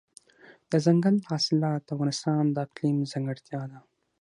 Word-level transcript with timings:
دځنګل 0.71 1.15
حاصلات 1.29 1.81
د 1.85 1.89
افغانستان 1.95 2.43
د 2.51 2.57
اقلیم 2.65 2.97
ځانګړتیا 3.11 3.61
ده. 3.71 3.79